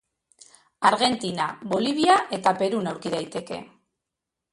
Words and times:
Argentina, 0.89 1.45
Bolivia 1.73 2.15
eta 2.39 2.53
Perun 2.63 2.89
aurki 2.93 3.13
daiteke. 3.17 3.61